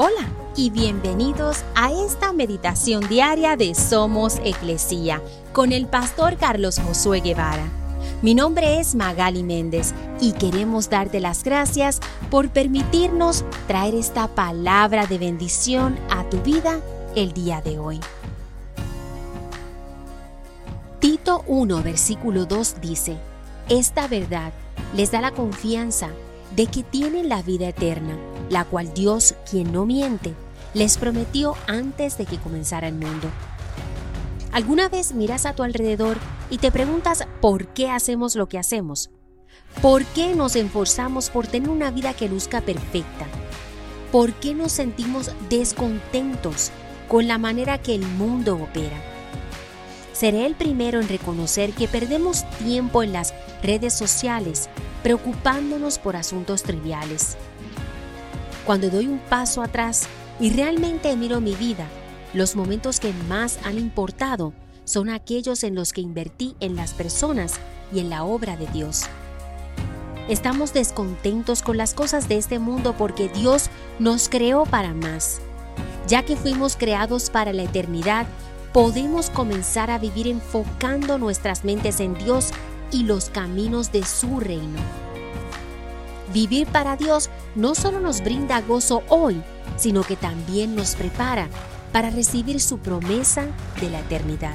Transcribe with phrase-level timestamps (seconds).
[0.00, 5.20] Hola y bienvenidos a esta meditación diaria de Somos Eclesia
[5.52, 7.64] con el pastor Carlos Josué Guevara.
[8.22, 11.98] Mi nombre es Magali Méndez y queremos darte las gracias
[12.30, 16.80] por permitirnos traer esta palabra de bendición a tu vida
[17.16, 17.98] el día de hoy.
[21.00, 23.16] Tito 1, versículo 2 dice,
[23.68, 24.52] Esta verdad
[24.94, 26.10] les da la confianza
[26.54, 28.16] de que tienen la vida eterna,
[28.50, 30.34] la cual Dios, quien no miente,
[30.74, 33.28] les prometió antes de que comenzara el mundo.
[34.52, 36.18] ¿Alguna vez miras a tu alrededor
[36.50, 39.10] y te preguntas por qué hacemos lo que hacemos?
[39.82, 43.26] ¿Por qué nos esforzamos por tener una vida que luzca perfecta?
[44.10, 46.70] ¿Por qué nos sentimos descontentos
[47.08, 48.96] con la manera que el mundo opera?
[50.12, 54.68] Seré el primero en reconocer que perdemos tiempo en las redes sociales
[55.02, 57.36] preocupándonos por asuntos triviales.
[58.68, 60.06] Cuando doy un paso atrás
[60.38, 61.86] y realmente miro mi vida,
[62.34, 64.52] los momentos que más han importado
[64.84, 67.54] son aquellos en los que invertí en las personas
[67.94, 69.04] y en la obra de Dios.
[70.28, 75.40] Estamos descontentos con las cosas de este mundo porque Dios nos creó para más.
[76.06, 78.26] Ya que fuimos creados para la eternidad,
[78.74, 82.50] podemos comenzar a vivir enfocando nuestras mentes en Dios
[82.92, 85.07] y los caminos de su reino.
[86.32, 89.42] Vivir para Dios no solo nos brinda gozo hoy,
[89.76, 91.48] sino que también nos prepara
[91.92, 93.46] para recibir su promesa
[93.80, 94.54] de la eternidad.